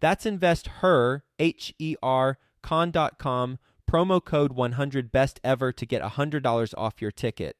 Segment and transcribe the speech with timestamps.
[0.00, 3.58] That's investher, H E R, con.com
[3.90, 7.56] promo code 100 best ever to get $100 off your ticket.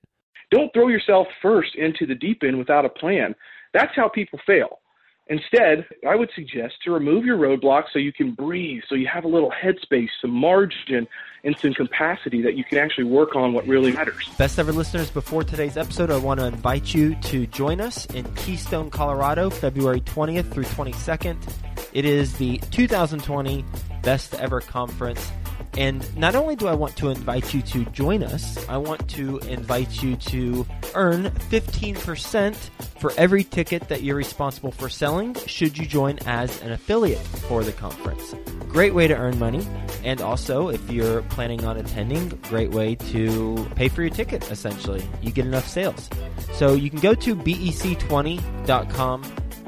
[0.51, 3.35] Don't throw yourself first into the deep end without a plan.
[3.73, 4.79] That's how people fail.
[5.27, 9.25] Instead, I would suggest to remove your roadblocks so you can breathe, so you have
[9.25, 11.07] a little headspace, some margin,
[11.45, 14.29] and some capacity that you can actually work on what really matters.
[14.39, 18.25] Best ever listeners, before today's episode, I want to invite you to join us in
[18.35, 21.70] Keystone, Colorado, February 20th through 22nd.
[21.93, 23.65] It is the 2020
[24.03, 25.33] Best Ever Conference.
[25.77, 29.39] And not only do I want to invite you to join us, I want to
[29.41, 32.57] invite you to earn 15%
[32.99, 37.63] for every ticket that you're responsible for selling should you join as an affiliate for
[37.63, 38.35] the conference.
[38.69, 39.67] Great way to earn money.
[40.05, 45.03] And also, if you're planning on attending, great way to pay for your ticket, essentially.
[45.23, 46.11] You get enough sales.
[46.53, 49.23] So you can go to bec20.com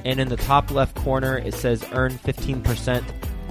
[0.05, 3.05] and in the top left corner it says earn 15%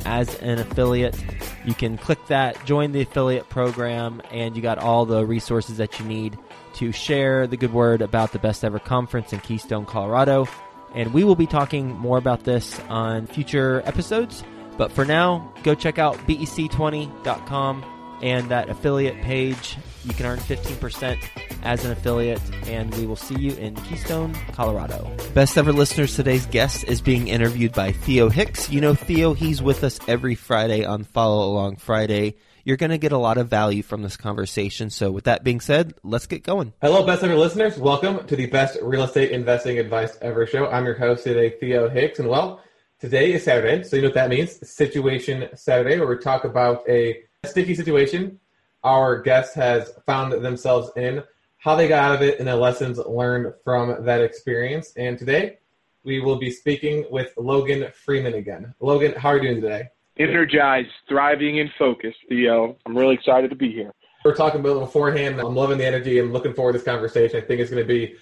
[0.06, 1.18] as an affiliate.
[1.66, 6.00] You can click that, join the affiliate program, and you got all the resources that
[6.00, 6.38] you need
[6.76, 10.48] to share the good word about the Best Ever Conference in Keystone, Colorado.
[10.96, 14.44] And we will be talking more about this on future episodes.
[14.78, 19.78] But for now, go check out bec20.com and that affiliate page.
[20.04, 21.18] You can earn 15%
[21.64, 25.16] as an affiliate, and we will see you in Keystone, Colorado.
[25.34, 28.70] Best ever listeners, today's guest is being interviewed by Theo Hicks.
[28.70, 32.36] You know Theo, he's with us every Friday on Follow Along Friday.
[32.64, 34.92] You're going to get a lot of value from this conversation.
[34.92, 36.74] So, with that being said, let's get going.
[36.81, 37.78] Hello, best ever listeners.
[37.78, 40.68] Welcome to the best real estate investing advice ever show.
[40.68, 42.62] I'm your host today, Theo Hicks, and well,
[43.00, 46.88] today is Saturday, so you know what that means Situation Saturday, where we talk about
[46.88, 48.40] a sticky situation
[48.84, 51.24] our guest has found themselves in,
[51.57, 54.94] how they got out of it, and the lessons learned from that experience.
[54.96, 55.57] And today,
[56.03, 58.75] we will be speaking with Logan Freeman again.
[58.80, 59.90] Logan, how are you doing today?
[60.18, 62.78] Energized, thriving, and focused, Theo.
[62.85, 63.91] I'm really excited to be here.
[64.24, 65.40] We are talking about beforehand.
[65.40, 66.19] I'm loving the energy.
[66.19, 67.38] I'm looking forward to this conversation.
[67.38, 68.16] I think it's going to be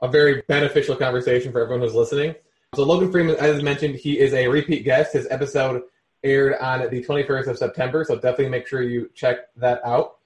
[0.00, 2.34] a very beneficial conversation for everyone who's listening.
[2.74, 5.12] So, Logan Freeman, as mentioned, he is a repeat guest.
[5.12, 5.82] His episode
[6.24, 10.16] aired on the 21st of September, so definitely make sure you check that out.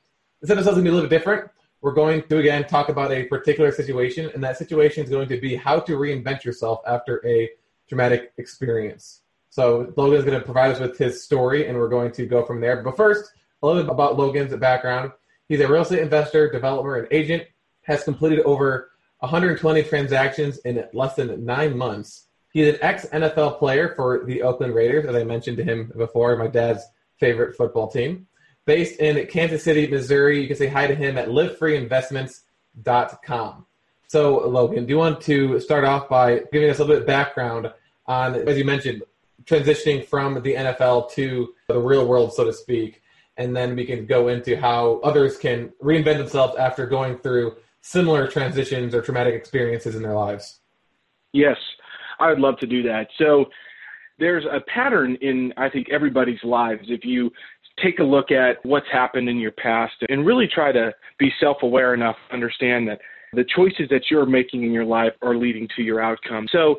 [0.40, 1.50] This episode is going to be a little bit different.
[1.80, 5.40] We're going to, again, talk about a particular situation, and that situation is going to
[5.40, 7.50] be how to reinvent yourself after a
[7.88, 9.22] traumatic experience.
[9.50, 12.44] So, Logan is going to provide us with his story, and we're going to go
[12.44, 12.82] from there.
[12.82, 15.12] But first, a little bit about Logan's background.
[15.48, 17.44] He's a real estate investor, developer, and agent,
[17.82, 18.90] has completed over
[19.20, 22.25] 120 transactions in less than nine months
[22.56, 26.34] He's an ex NFL player for the Oakland Raiders, as I mentioned to him before,
[26.36, 26.82] my dad's
[27.20, 28.28] favorite football team.
[28.64, 33.66] Based in Kansas City, Missouri, you can say hi to him at livefreeinvestments.com.
[34.06, 37.06] So, Logan, do you want to start off by giving us a little bit of
[37.06, 37.70] background
[38.06, 39.02] on, as you mentioned,
[39.44, 43.02] transitioning from the NFL to the real world, so to speak,
[43.36, 48.26] and then we can go into how others can reinvent themselves after going through similar
[48.26, 50.60] transitions or traumatic experiences in their lives?
[51.34, 51.58] Yes.
[52.20, 53.08] I would love to do that.
[53.18, 53.46] So
[54.18, 57.30] there's a pattern in I think everybody's lives if you
[57.82, 61.92] take a look at what's happened in your past and really try to be self-aware
[61.92, 63.00] enough to understand that
[63.34, 66.46] the choices that you're making in your life are leading to your outcome.
[66.50, 66.76] So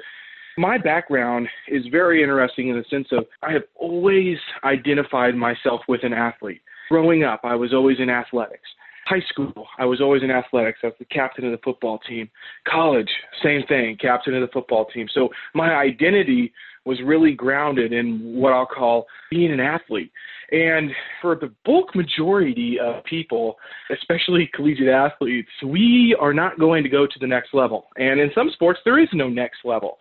[0.57, 6.03] my background is very interesting in the sense of I have always identified myself with
[6.03, 6.61] an athlete.
[6.89, 8.67] Growing up, I was always in athletics.
[9.07, 10.79] High school, I was always in athletics.
[10.83, 12.29] I was the captain of the football team.
[12.67, 13.09] College,
[13.41, 15.07] same thing, captain of the football team.
[15.13, 16.51] So my identity
[16.83, 20.11] was really grounded in what I'll call being an athlete.
[20.51, 23.55] And for the bulk majority of people,
[23.91, 27.87] especially collegiate athletes, we are not going to go to the next level.
[27.97, 29.97] And in some sports, there is no next level.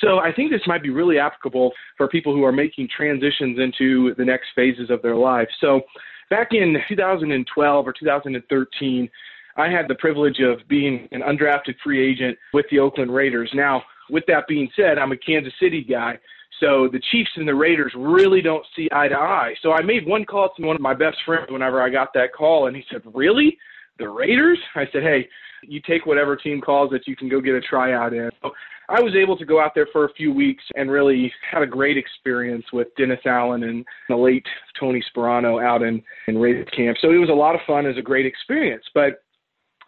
[0.00, 4.14] So I think this might be really applicable for people who are making transitions into
[4.16, 5.48] the next phases of their life.
[5.60, 5.82] So
[6.30, 9.10] back in 2012 or 2013,
[9.56, 13.50] I had the privilege of being an undrafted free agent with the Oakland Raiders.
[13.54, 16.18] Now, with that being said, I'm a Kansas City guy.
[16.60, 19.54] So the Chiefs and the Raiders really don't see eye to eye.
[19.62, 22.32] So I made one call to one of my best friends whenever I got that
[22.32, 23.56] call, and he said, Really?
[23.98, 24.58] The Raiders?
[24.74, 25.28] I said, Hey,
[25.62, 28.30] you take whatever team calls that you can go get a tryout in.
[28.42, 28.50] So
[28.88, 31.66] I was able to go out there for a few weeks and really had a
[31.66, 34.46] great experience with Dennis Allen and the late
[34.78, 36.96] Tony Sparano out in, in Raiders camp.
[37.00, 37.84] So it was a lot of fun.
[37.84, 38.84] It was a great experience.
[38.94, 39.22] But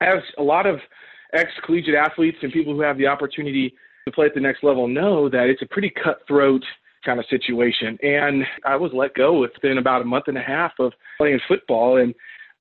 [0.02, 0.80] as a lot of
[1.32, 3.72] ex collegiate athletes and people who have the opportunity
[4.06, 6.64] to play at the next level know that it's a pretty cutthroat
[7.04, 7.98] kind of situation.
[8.02, 11.96] And I was let go within about a month and a half of playing football,
[11.98, 12.14] and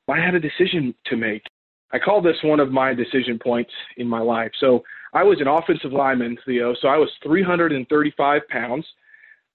[0.10, 1.44] I had a decision to make.
[1.92, 4.52] I call this one of my decision points in my life.
[4.60, 4.84] So
[5.14, 8.86] I was an offensive lineman, Theo, so I was 335 pounds.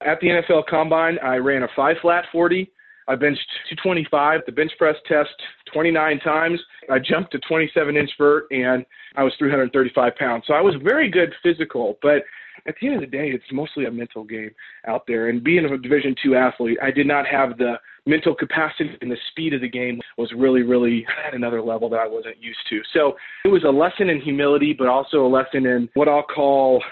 [0.05, 2.69] At the NFL Combine, I ran a five flat 40.
[3.07, 5.29] I benched 225, the bench press test
[5.71, 6.59] 29 times.
[6.91, 8.85] I jumped a 27 inch vert, and
[9.15, 10.43] I was 335 pounds.
[10.47, 12.23] So I was very good physical, but
[12.67, 14.51] at the end of the day, it's mostly a mental game
[14.87, 15.29] out there.
[15.29, 17.75] And being a Division two athlete, I did not have the
[18.05, 21.99] mental capacity and the speed of the game was really, really at another level that
[21.99, 22.81] I wasn't used to.
[22.93, 26.83] So it was a lesson in humility, but also a lesson in what I'll call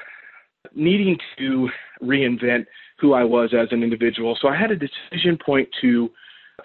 [0.75, 1.70] needing to
[2.02, 2.66] reinvent
[3.00, 4.38] who I was as an individual.
[4.42, 6.10] So I had a decision point to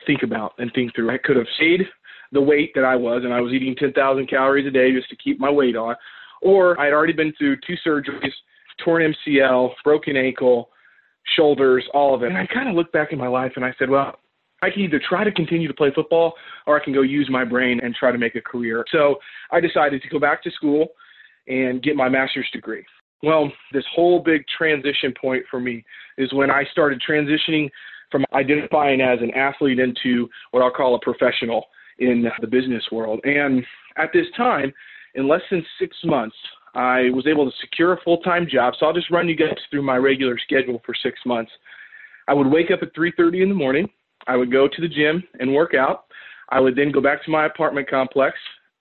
[0.06, 1.10] think about and think through.
[1.10, 1.82] I could have stayed
[2.32, 5.16] the weight that I was, and I was eating 10,000 calories a day just to
[5.16, 5.96] keep my weight on,
[6.42, 8.32] or I had already been through two surgeries,
[8.84, 10.70] torn MCL, broken ankle,
[11.36, 12.28] shoulders, all of it.
[12.28, 14.16] And I kind of looked back in my life and I said, well,
[14.62, 16.34] I can either try to continue to play football
[16.66, 18.84] or I can go use my brain and try to make a career.
[18.90, 19.16] So
[19.52, 20.88] I decided to go back to school
[21.46, 22.84] and get my master's degree.
[23.22, 25.84] Well, this whole big transition point for me
[26.18, 27.68] is when I started transitioning
[28.10, 31.66] from identifying as an athlete into what I'll call a professional
[31.98, 33.20] in the business world.
[33.24, 33.64] And
[33.96, 34.72] at this time,
[35.14, 36.36] in less than six months,
[36.74, 38.74] I was able to secure a full time job.
[38.78, 41.50] So I'll just run you guys through my regular schedule for six months.
[42.28, 43.88] I would wake up at 3:30 in the morning.
[44.26, 46.04] I would go to the gym and work out.
[46.50, 48.36] I would then go back to my apartment complex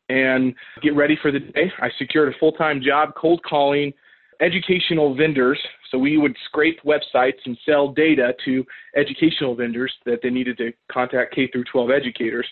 [0.10, 1.72] and get ready for the day.
[1.80, 3.94] I secured a full time job cold calling
[4.40, 5.60] educational vendors.
[5.92, 10.74] So we would scrape websites and sell data to educational vendors that they needed to
[10.92, 12.46] contact K through 12 educators.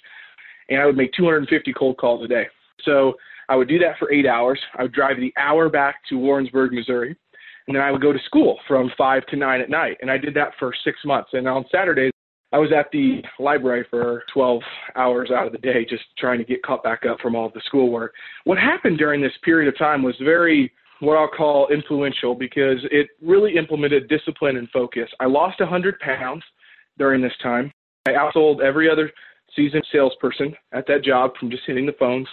[0.69, 2.47] And I would make 250 cold calls a day.
[2.83, 3.13] So
[3.49, 4.59] I would do that for eight hours.
[4.77, 7.15] I would drive the hour back to Warrensburg, Missouri.
[7.67, 9.97] And then I would go to school from five to nine at night.
[10.01, 11.29] And I did that for six months.
[11.33, 12.11] And on Saturdays,
[12.53, 14.61] I was at the library for 12
[14.95, 17.53] hours out of the day just trying to get caught back up from all of
[17.53, 18.13] the schoolwork.
[18.43, 20.71] What happened during this period of time was very
[21.01, 25.09] what I'll call influential because it really implemented discipline and focus.
[25.19, 26.43] I lost 100 pounds
[26.97, 27.71] during this time.
[28.05, 29.11] I outsold every other
[29.55, 32.27] seasoned salesperson at that job from just hitting the phones.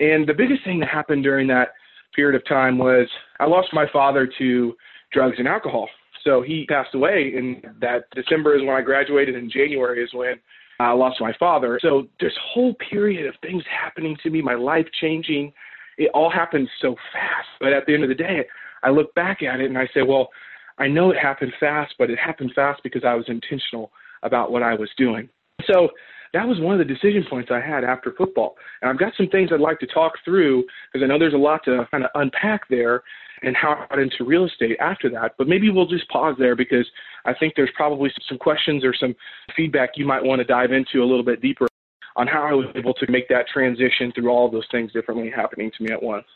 [0.00, 1.68] And the biggest thing that happened during that
[2.16, 3.06] period of time was
[3.38, 4.74] I lost my father to
[5.12, 5.88] drugs and alcohol.
[6.24, 10.34] So he passed away, and that December is when I graduated, and January is when
[10.78, 11.78] I lost my father.
[11.82, 15.52] So this whole period of things happening to me, my life changing,
[15.98, 17.48] it all happened so fast.
[17.60, 18.46] But at the end of the day,
[18.82, 20.30] I look back at it and I say, well,
[20.78, 23.92] I know it happened fast, but it happened fast because I was intentional
[24.22, 25.28] about what I was doing.
[25.66, 25.90] So
[26.32, 28.56] that was one of the decision points I had after football.
[28.80, 31.38] And I've got some things I'd like to talk through because I know there's a
[31.38, 33.02] lot to kind of unpack there
[33.42, 35.32] and how I got into real estate after that.
[35.38, 36.86] But maybe we'll just pause there because
[37.24, 39.14] I think there's probably some questions or some
[39.56, 41.66] feedback you might want to dive into a little bit deeper
[42.16, 45.70] on how I was able to make that transition through all those things differently happening
[45.76, 46.26] to me at once.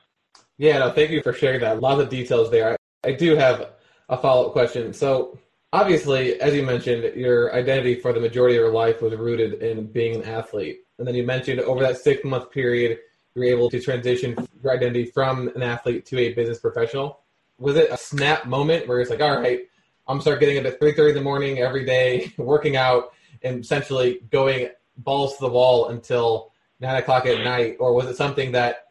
[0.57, 1.77] Yeah, no, thank you for sharing that.
[1.77, 2.77] A lot of details there.
[3.05, 3.71] I, I do have
[4.09, 4.93] a follow up question.
[4.93, 5.39] So,
[5.75, 9.87] obviously, as you mentioned, your identity for the majority of your life was rooted in
[9.87, 10.79] being an athlete.
[10.99, 13.01] And then you mentioned over that six month period,
[13.35, 17.21] you were able to transition your identity from an athlete to a business professional.
[17.59, 19.63] Was it a snap moment where it's like, all right,
[20.07, 23.13] I'm start getting up at 3:30 in the morning every day, working out,
[23.43, 28.17] and essentially going balls to the wall until nine o'clock at night, or was it
[28.17, 28.87] something that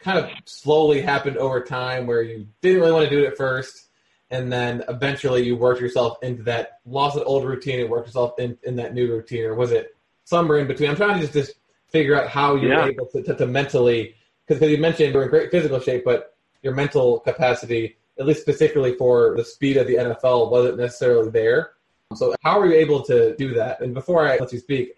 [0.00, 3.36] kind of slowly happened over time where you didn't really want to do it at
[3.36, 3.85] first,
[4.30, 8.38] and then eventually you worked yourself into that lost that old routine and worked yourself
[8.38, 10.90] in, in that new routine, or was it somewhere in between?
[10.90, 11.52] I'm trying to just, just
[11.88, 12.86] figure out how you're Yeah.
[12.86, 14.14] able to, to, to mentally,
[14.46, 18.94] because you mentioned you're in great physical shape, but your mental capacity, at least specifically
[18.96, 21.72] for the speed of the NFL, wasn't necessarily there.
[22.14, 23.80] So how are you able to do that?
[23.80, 24.94] And before I let you speak,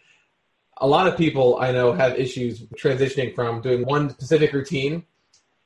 [0.79, 5.05] a lot of people I know have issues transitioning from doing one specific routine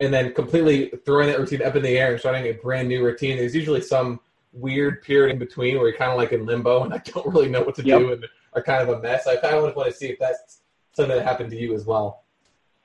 [0.02, 3.04] and then completely throwing that routine up in the air and starting a brand new
[3.04, 3.36] routine.
[3.36, 4.20] There's usually some
[4.52, 7.48] weird period in between where you're kind of like in limbo and I don't really
[7.48, 7.98] know what to Yep.
[8.00, 9.26] do and are kind of a mess.
[9.26, 10.60] I kind of want to see if that's
[10.92, 12.24] something that happened to you as well.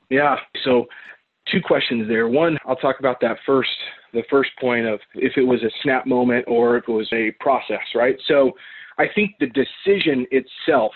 [0.09, 0.37] Yeah.
[0.63, 0.85] So,
[1.51, 2.27] two questions there.
[2.29, 3.69] One, I'll talk about that first.
[4.13, 7.31] The first point of if it was a snap moment or if it was a
[7.41, 8.17] process, right?
[8.27, 8.53] So,
[8.97, 10.93] I think the decision itself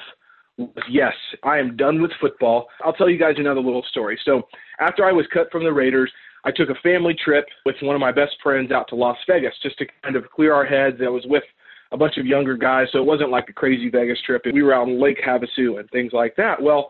[0.90, 1.14] yes,
[1.44, 2.68] I am done with football.
[2.84, 4.20] I'll tell you guys another little story.
[4.26, 4.44] So,
[4.80, 6.12] after I was cut from the Raiders,
[6.44, 9.54] I took a family trip with one of my best friends out to Las Vegas
[9.62, 10.98] just to kind of clear our heads.
[11.04, 11.44] I was with
[11.92, 14.42] a bunch of younger guys, so it wasn't like a crazy Vegas trip.
[14.52, 16.62] We were out on Lake Havasu and things like that.
[16.62, 16.90] Well,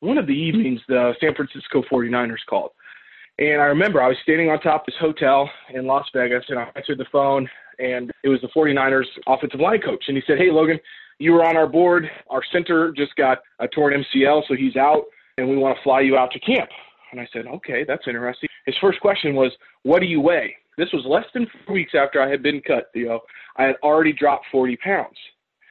[0.00, 2.72] one of the evenings, the San Francisco 49ers called.
[3.38, 6.58] And I remember I was standing on top of this hotel in Las Vegas, and
[6.58, 7.48] I answered the phone,
[7.78, 10.04] and it was the 49ers offensive line coach.
[10.08, 10.78] And he said, Hey, Logan,
[11.20, 12.10] you were on our board.
[12.30, 15.04] Our center just got a torn MCL, so he's out,
[15.38, 16.68] and we want to fly you out to camp.
[17.12, 18.48] And I said, Okay, that's interesting.
[18.66, 19.52] His first question was,
[19.84, 20.56] What do you weigh?
[20.78, 23.20] This was less than four weeks after I had been cut, Theo.
[23.56, 25.16] I had already dropped 40 pounds.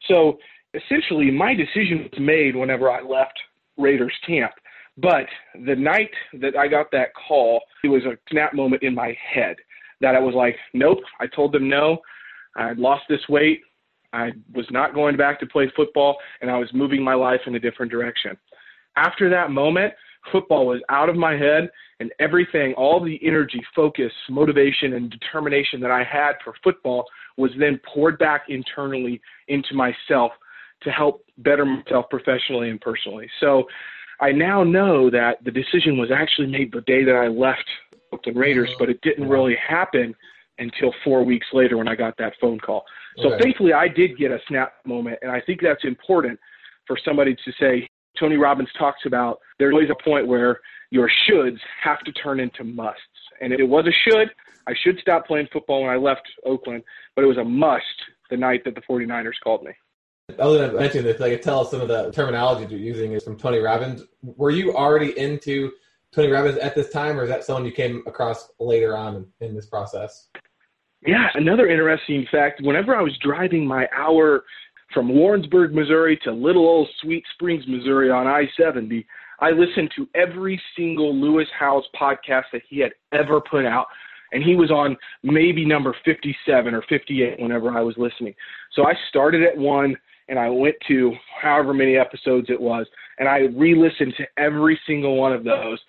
[0.08, 0.38] So
[0.74, 3.38] essentially, my decision was made whenever I left
[3.78, 4.52] Raiders camp.
[4.98, 5.26] But
[5.66, 9.56] the night that I got that call, it was a snap moment in my head
[10.02, 11.00] that I was like, nope.
[11.20, 12.00] I told them no.
[12.56, 13.62] I had lost this weight.
[14.14, 17.56] I was not going back to play football, and I was moving my life in
[17.56, 18.38] a different direction.
[18.96, 19.94] After that moment,
[20.32, 25.80] football was out of my head, and everything, all the energy, focus, motivation, and determination
[25.82, 27.06] that I had for football
[27.38, 30.32] was then poured back internally into myself
[30.82, 33.30] to help better myself professionally and personally.
[33.40, 33.66] So
[34.22, 37.66] I now know that the decision was actually made the day that I left
[38.12, 40.16] Oakland Raiders, but it didn't really happen
[40.60, 42.86] until four weeks later when I got that phone call.
[43.18, 43.44] So Okay.
[43.44, 46.40] thankfully, I did get a snap moment, and I think that's important
[46.86, 47.88] for somebody to say.
[48.20, 50.60] Tony Robbins talks about there's always a point where
[50.92, 53.02] your shoulds have to turn into musts,
[53.42, 54.30] and it was a should.
[54.68, 56.84] I should stop playing football when I left Oakland,
[57.16, 57.84] but it was a must
[58.30, 59.72] the night that the 49ers called me.
[60.38, 63.38] Other than mentioning this, could tell us some of the terminology you're using is from
[63.38, 64.04] Tony Robbins.
[64.22, 65.72] Were you already into
[66.12, 69.56] Tony Robbins at this time, or is that someone you came across later on in
[69.56, 70.28] this process?
[71.06, 74.44] Yeah, another interesting fact whenever I was driving my hour
[74.94, 79.06] from Warrensburg, Missouri to little old Sweet Springs, Missouri on I 70,
[79.40, 83.88] I listened to every single Lewis Howes podcast that he had ever put out.
[84.32, 88.36] And he was on maybe number 57 or 58 whenever I was listening.
[88.74, 89.96] So I started at one
[90.28, 92.86] and I went to however many episodes it was.
[93.18, 95.80] And I re listened to every single one of those.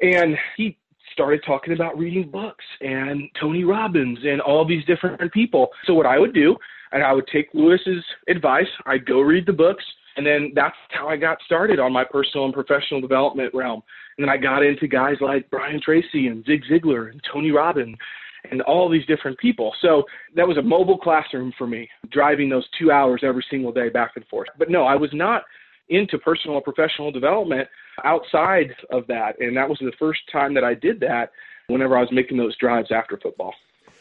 [0.00, 0.76] And he
[1.12, 5.68] started talking about reading books and Tony Robbins and all these different people.
[5.86, 6.56] So what I would do,
[6.92, 9.84] and I would take Lewis's advice, I'd go read the books,
[10.16, 13.82] and then that's how I got started on my personal and professional development realm.
[14.18, 17.96] And then I got into guys like Brian Tracy and Zig Ziglar and Tony Robbins
[18.50, 19.72] and all these different people.
[19.80, 20.04] So
[20.36, 24.12] that was a mobile classroom for me, driving those two hours every single day back
[24.16, 24.48] and forth.
[24.58, 25.44] But no, I was not
[25.92, 27.68] into personal and professional development
[28.04, 29.38] outside of that.
[29.40, 31.30] And that was the first time that I did that
[31.68, 33.54] whenever I was making those drives after football.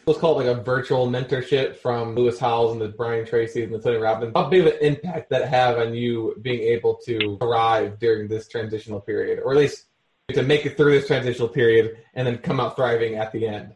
[0.08, 3.74] Let's call it like a virtual mentorship from Lewis Howes and the Brian Tracy and
[3.74, 4.32] the Tony Robbins.
[4.36, 8.48] How big of an impact that have on you being able to thrive during this
[8.48, 9.86] transitional period, or at least
[10.34, 13.76] to make it through this transitional period and then come out thriving at the end?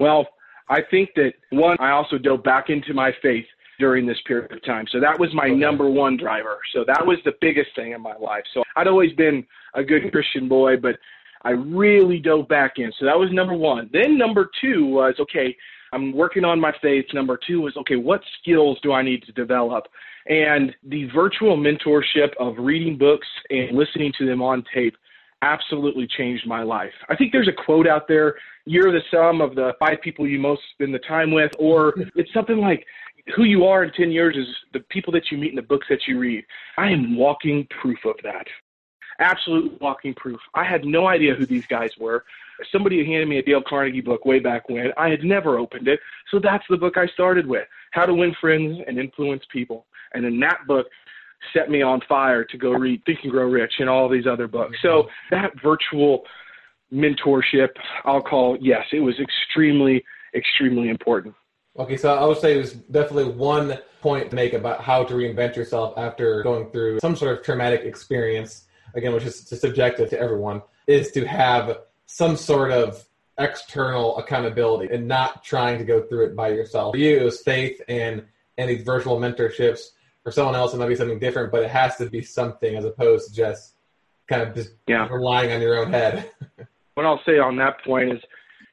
[0.00, 0.26] Well,
[0.68, 3.46] I think that one, I also dove back into my faith
[3.78, 4.86] during this period of time.
[4.90, 6.58] So that was my number one driver.
[6.72, 8.44] So that was the biggest thing in my life.
[8.54, 10.96] So I'd always been a good Christian boy, but
[11.42, 12.92] I really dove back in.
[12.98, 13.90] So that was number one.
[13.92, 15.56] Then number two was okay,
[15.92, 17.06] I'm working on my faith.
[17.14, 19.84] Number two was okay, what skills do I need to develop?
[20.26, 24.96] And the virtual mentorship of reading books and listening to them on tape
[25.42, 26.92] absolutely changed my life.
[27.08, 28.34] I think there's a quote out there
[28.66, 32.32] you're the sum of the five people you most spend the time with, or it's
[32.34, 32.84] something like,
[33.34, 35.86] who you are in 10 years is the people that you meet and the books
[35.90, 36.44] that you read.
[36.76, 38.46] I am walking proof of that.
[39.18, 40.38] Absolute walking proof.
[40.54, 42.24] I had no idea who these guys were.
[42.70, 44.92] Somebody handed me a Dale Carnegie book way back when.
[44.96, 46.00] I had never opened it.
[46.30, 49.86] So that's the book I started with How to Win Friends and Influence People.
[50.12, 50.86] And then that book
[51.52, 54.48] set me on fire to go read Think and Grow Rich and all these other
[54.48, 54.76] books.
[54.82, 56.24] So that virtual
[56.92, 57.70] mentorship,
[58.04, 60.04] I'll call, yes, it was extremely,
[60.34, 61.34] extremely important.
[61.78, 65.56] Okay, so I would say there's definitely one point to make about how to reinvent
[65.56, 68.64] yourself after going through some sort of traumatic experience.
[68.94, 73.04] again, which is subjective to everyone, is to have some sort of
[73.38, 76.94] external accountability and not trying to go through it by yourself.
[76.94, 78.24] For you, it was faith and
[78.58, 79.90] and these virtual mentorships.
[80.22, 82.84] For someone else, it might be something different, but it has to be something as
[82.84, 83.74] opposed to just
[84.28, 85.06] kind of just yeah.
[85.08, 86.30] relying on your own head.
[86.94, 88.20] what I'll say on that point is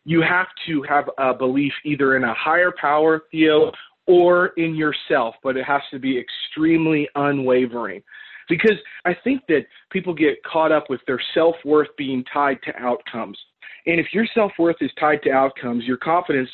[0.06, 3.72] you have to have a belief either in a higher power, Theo,
[4.06, 8.04] or in yourself, but it has to be extremely unwavering.
[8.50, 12.76] Because I think that people get caught up with their self worth being tied to
[12.78, 13.38] outcomes.
[13.86, 16.50] And if your self worth is tied to outcomes, your confidence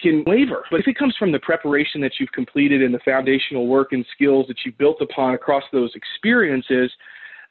[0.00, 0.64] can waver.
[0.70, 4.04] But if it comes from the preparation that you've completed and the foundational work and
[4.14, 6.92] skills that you've built upon across those experiences,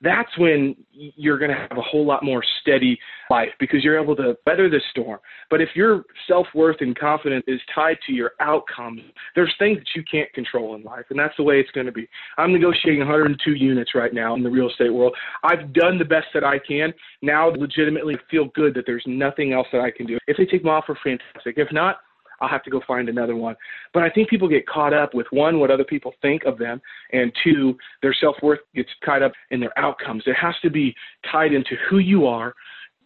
[0.04, 4.16] that's when you're going to have a whole lot more steady life because you're able
[4.18, 5.20] to weather the storm.
[5.50, 9.02] But if your self worth and confidence is tied to your outcomes,
[9.36, 11.92] there's things that you can't control in life, and that's the way it's going to
[11.92, 12.08] be.
[12.38, 15.16] I'm negotiating 102 units right now in the real estate world.
[15.44, 16.94] I've done the best that I can.
[17.22, 20.18] Now, legitimately feel good that there's nothing else that I can do.
[20.28, 21.58] If they take me off, fantastic.
[21.58, 21.98] If not,
[22.44, 23.56] I'll have to go find another one.
[23.94, 26.82] But I think people get caught up with one, what other people think of them,
[27.14, 30.24] and two, their self worth gets tied up in their outcomes.
[30.26, 30.94] It has to be
[31.32, 32.54] tied into who you are,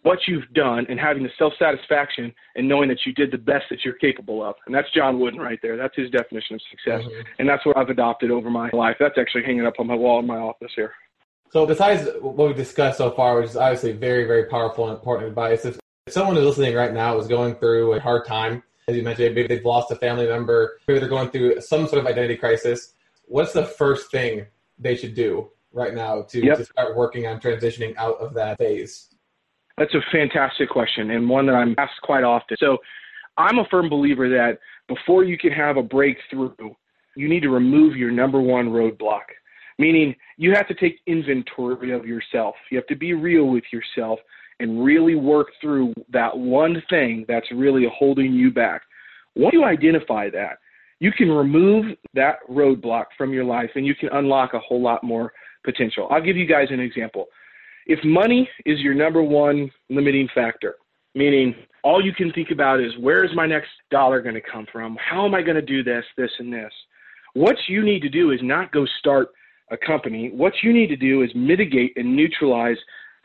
[0.02, 3.66] what you've done, and having the self satisfaction and knowing that you did the best
[3.70, 4.56] that you're capable of.
[4.66, 5.78] And that's John Wooden right there.
[5.78, 7.04] That's his definition of success.
[7.04, 7.22] Mm-hmm.
[7.40, 8.96] And that's what I've adopted over my life.
[9.00, 10.94] That's actually hanging up on my wall in my office here.
[11.52, 15.30] So, besides what we've discussed so far, which is obviously very, very powerful and important
[15.30, 15.80] advice, if
[16.10, 19.48] someone is listening right now is going through a hard time as you mentioned, maybe
[19.48, 22.94] they've lost a family member, maybe they're going through some sort of identity crisis.
[23.26, 24.46] What's the first thing
[24.80, 26.58] they should do right now to, yep.
[26.58, 29.10] to start working on transitioning out of that phase?
[29.78, 32.56] That's a fantastic question and one that I'm asked quite often.
[32.60, 32.78] So
[33.38, 36.54] I'm a firm believer that before you can have a breakthrough,
[37.16, 39.24] you need to remove your number one roadblock.
[39.80, 42.56] Meaning, you have to take inventory of yourself.
[42.72, 44.20] You have to be real with yourself
[44.60, 48.82] and really work through that one thing that's really holding you back.
[49.36, 50.58] Once you identify that,
[51.00, 55.04] you can remove that roadblock from your life and you can unlock a whole lot
[55.04, 55.32] more
[55.64, 56.08] potential.
[56.10, 57.28] I'll give you guys an example.
[57.86, 60.76] If money is your number one limiting factor,
[61.14, 64.66] meaning all you can think about is where is my next dollar going to come
[64.72, 64.98] from?
[65.00, 66.72] How am I going to do this, this, and this?
[67.34, 69.30] What you need to do is not go start
[69.70, 70.32] a company.
[70.34, 72.78] What you need to do is mitigate and neutralize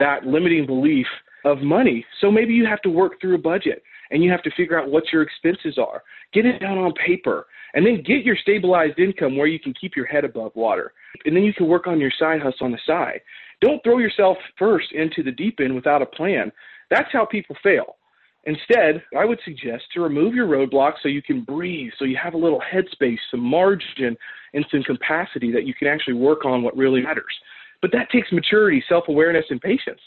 [0.02, 1.06] that limiting belief
[1.44, 2.04] of money.
[2.21, 4.90] So maybe you have to work through a budget and you have to figure out
[4.90, 6.03] what your expenses are.
[6.33, 9.94] Get it down on paper and then get your stabilized income where you can keep
[9.96, 10.92] your head above water.
[11.24, 13.20] And then you can work on your side hustle on the side.
[13.61, 16.50] Don't throw yourself first into the deep end without a plan.
[16.90, 17.96] That's how people fail.
[18.44, 22.35] Instead, I would suggest to remove your roadblocks so you can breathe, so you have
[22.35, 24.16] a little headspace, some margin,
[24.53, 27.33] and some capacity that you can actually work on what really matters.
[27.83, 30.01] But that takes maturity, self awareness, and patience.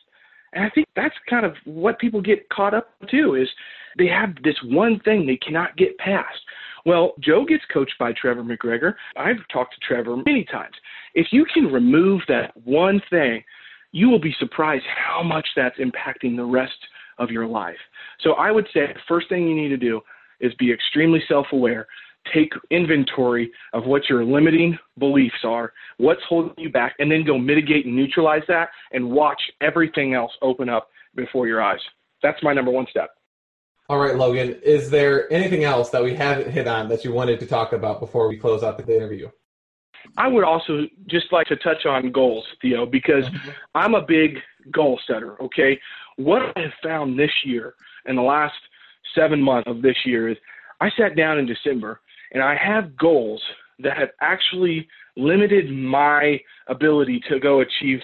[0.54, 3.50] And I think that's kind of what people get caught up to is
[3.98, 6.40] they have this one thing they cannot get past.
[6.86, 8.94] Well, Joe gets coached by Trevor McGregor.
[9.18, 10.76] I've talked to Trevor many times.
[11.14, 13.44] If you can remove that one thing,
[13.92, 16.78] you will be surprised how much that's impacting the rest
[17.18, 17.78] of your life.
[18.22, 20.02] So I would say the first thing you need to do
[20.40, 21.88] is be extremely self aware
[22.34, 27.38] take inventory of what your limiting beliefs are, what's holding you back, and then go
[27.38, 31.80] mitigate and neutralize that and watch everything else open up before your eyes.
[32.22, 33.12] That's my number one step.
[33.88, 37.40] All right, Logan, is there anything else that we haven't hit on that you wanted
[37.42, 39.30] to talk about before we close out the interview?
[40.18, 43.50] I would also just like to touch on goals, Theo, because mm-hmm.
[43.76, 44.38] I'm a big
[44.72, 45.80] goal setter, okay?
[46.18, 48.56] What I have found this year in the last
[49.14, 50.38] seven months of this year is
[50.82, 53.42] I sat down in December and I have goals
[53.80, 58.00] that have actually limited my ability to go achieve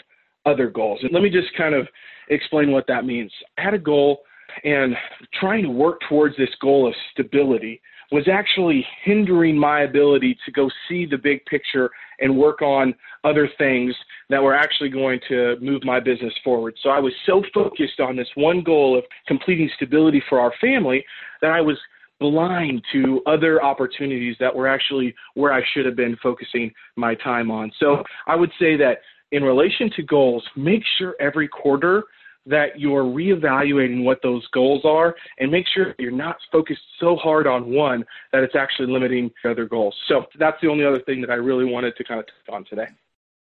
[0.46, 1.00] other goals.
[1.04, 1.88] And let me just kind of
[2.30, 3.32] explain what that means.
[3.58, 4.22] I had a goal,
[4.64, 4.96] and
[5.40, 7.82] trying to work towards this goal of stability
[8.12, 13.50] was actually hindering my ability to go see the big picture and work on other
[13.58, 13.96] things
[14.30, 16.76] that were actually going to move my business forward.
[16.84, 21.06] So I was so focused on this one goal of completing stability for our family
[21.42, 21.78] that I was
[22.22, 27.50] blind to other opportunities that were actually where I should have been focusing my time
[27.52, 27.72] on.
[27.80, 29.00] So I would say that
[29.32, 32.04] in relation to goals, make sure every quarter
[32.46, 37.48] that you're reevaluating what those goals are and make sure you're not focused so hard
[37.48, 39.96] on one that it's actually limiting other goals.
[40.08, 42.66] So that's the only other thing that I really wanted to kind of touch on
[42.66, 42.88] today.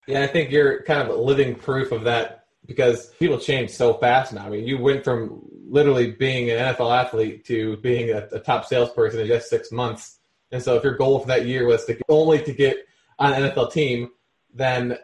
[0.06, 4.32] Yeah, I think you're kind of living proof of that because people change so fast
[4.32, 4.46] now.
[4.46, 8.64] I mean, you went from literally being an NFL athlete to being a, a, top
[8.64, 10.18] salesperson in just six months.
[10.50, 12.76] And so, if your goal for that year was to only to get
[13.18, 14.10] on an NFL team,
[14.52, 14.96] then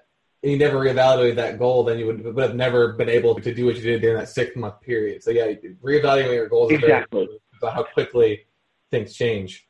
[0.43, 3.67] you never reevaluated that goal, then you would, would have never been able to do
[3.67, 5.23] what you did during that six month period.
[5.23, 8.47] So yeah, reevaluating your goals exactly about how quickly
[8.91, 9.69] things change.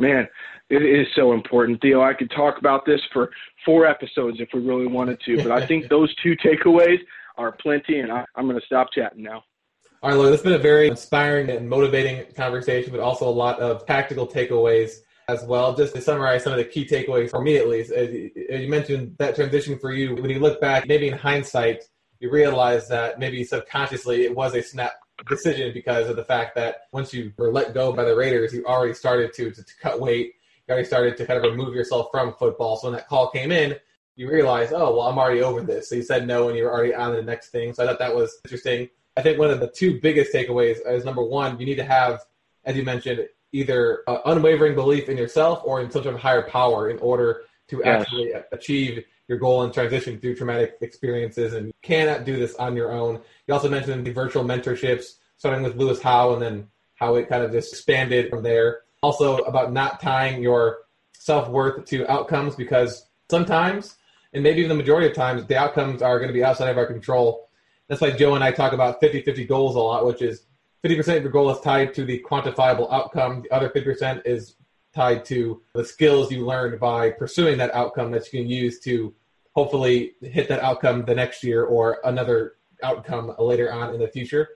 [0.00, 0.26] Man,
[0.70, 2.00] it is so important, Theo.
[2.00, 3.30] I could talk about this for
[3.66, 6.98] four episodes if we really wanted to, but I think those two takeaways
[7.36, 9.44] are plenty, and I, am going to stop chatting now.
[10.02, 13.30] All right, Logan, this has been a very inspiring and motivating conversation, but also a
[13.30, 15.76] lot of tactical takeaways as well.
[15.76, 19.16] Just to summarize some of the key takeaways for me, at least, as you mentioned
[19.18, 21.84] that transition for you, when you look back, maybe in hindsight,
[22.20, 24.94] you realize that maybe subconsciously it was a snap
[25.28, 28.64] decision because of the fact that once you were let go by the Raiders, you
[28.64, 30.34] already started to, to, to cut weight.
[30.66, 32.76] You already started to kind of remove yourself from football.
[32.76, 33.76] So when that call came in,
[34.16, 35.88] you realize, oh, well, I'm already over this.
[35.88, 37.72] So you said no and you were already on to the next thing.
[37.72, 38.88] So I thought that was interesting.
[39.16, 42.20] I think one of the two biggest takeaways is number one, you need to have,
[42.64, 46.42] as you mentioned, either uh, unwavering belief in yourself or in some sort of higher
[46.42, 48.02] power in order to yes.
[48.02, 51.54] actually achieve your goal and transition through traumatic experiences.
[51.54, 53.22] And you cannot do this on your own.
[53.46, 57.42] You also mentioned the virtual mentorships, starting with Lewis Howe, and then how it kind
[57.42, 58.80] of just expanded from there.
[59.02, 60.80] Also about not tying your
[61.14, 63.96] self worth to outcomes because sometimes,
[64.34, 66.76] and maybe even the majority of times, the outcomes are going to be outside of
[66.76, 67.48] our control
[67.90, 70.46] that's why Joe and I talk about 50 50 goals a lot, which is
[70.84, 73.42] 50% of your goal is tied to the quantifiable outcome.
[73.42, 74.54] The other 50% is
[74.94, 79.12] tied to the skills you learned by pursuing that outcome that you can use to
[79.52, 84.48] hopefully hit that outcome the next year or another outcome later on in the future.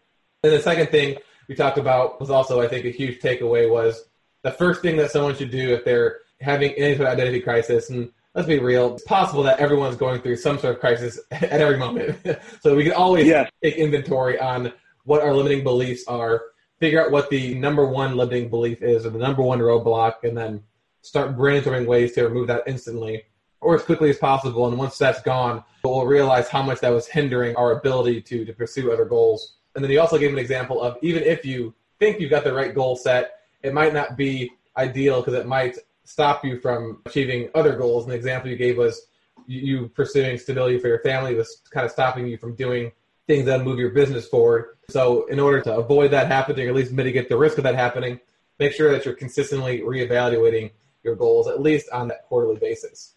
[0.42, 1.16] And the second thing
[1.48, 4.08] we talked about was also, I think, a huge takeaway was
[4.42, 7.90] the first thing that someone should do if they're having any sort of identity crisis,
[7.90, 11.60] and let's be real, it's possible that everyone's going through some sort of crisis at
[11.60, 12.18] every moment.
[12.60, 14.72] so we can always take inventory on
[15.04, 16.42] what our limiting beliefs are,
[16.78, 20.36] figure out what the number one limiting belief is or the number one roadblock, and
[20.36, 20.62] then
[21.02, 23.24] start brainstorming ways to remove that instantly
[23.64, 24.68] or as quickly as possible.
[24.68, 28.52] And once that's gone, we'll realize how much that was hindering our ability to, to
[28.52, 29.54] pursue other goals.
[29.74, 32.52] And then he also gave an example of even if you think you've got the
[32.52, 37.48] right goal set, it might not be ideal because it might stop you from achieving
[37.54, 38.06] other goals.
[38.06, 39.06] An example you gave was
[39.46, 42.92] you pursuing stability for your family was kind of stopping you from doing
[43.26, 44.76] things that move your business forward.
[44.90, 47.74] So, in order to avoid that happening, or at least mitigate the risk of that
[47.74, 48.20] happening,
[48.58, 50.72] make sure that you're consistently reevaluating
[51.02, 53.13] your goals, at least on that quarterly basis.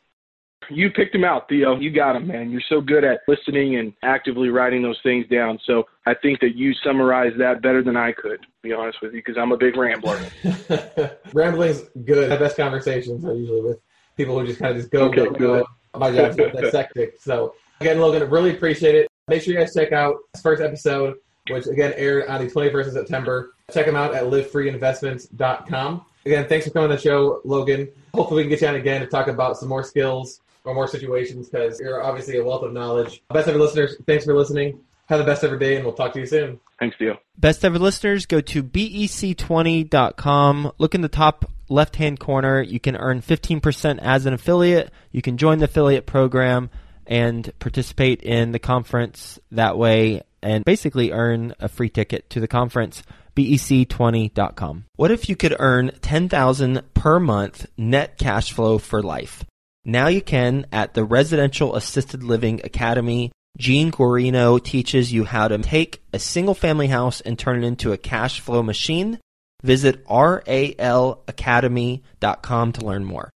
[0.70, 1.78] You picked him out, Theo.
[1.78, 2.52] You got him, man.
[2.52, 5.60] You're so good at listening and actively writing those things down.
[5.66, 9.14] So I think that you summarized that better than I could, to be honest with
[9.14, 10.20] you, because I'm a big rambler.
[11.34, 12.32] Rambling's good.
[12.32, 13.80] The best conversations are usually with
[14.16, 15.66] people who just kind of just go, okay, go, go.
[15.96, 17.16] My job's that's hectic.
[17.20, 19.08] So again, Logan, really appreciate it.
[19.28, 21.18] Make sure you guys check out this first episode,
[21.50, 23.54] which again aired on the 21st of September.
[23.72, 26.06] Check them out at livefreeinvestments.com.
[26.26, 27.90] Again, thanks for coming on the show, Logan.
[28.14, 30.88] Hopefully, we can get you on again to talk about some more skills or more
[30.88, 33.24] situations because you're obviously a wealth of knowledge.
[33.34, 34.82] Best ever listeners, thanks for listening.
[35.08, 36.60] Have the best ever day, and we'll talk to you soon.
[36.80, 37.18] Thanks, Theo.
[37.38, 40.74] Best ever listeners, go to bec20.com.
[40.78, 42.62] Look in the top left hand corner.
[42.62, 44.92] You can earn 15% as an affiliate.
[45.12, 46.70] You can join the affiliate program
[47.06, 52.48] and participate in the conference that way and basically earn a free ticket to the
[52.48, 53.02] conference
[53.38, 54.86] bec20.com.
[54.98, 59.46] What if you could earn 10,000 per month net cash flow for life?
[59.90, 63.32] Now you can at the Residential Assisted Living Academy.
[63.58, 67.94] Gene Guarino teaches you how to take a single family house and turn it into
[67.94, 69.18] a cash flow machine.
[69.64, 73.30] Visit ralacademy.com to learn more.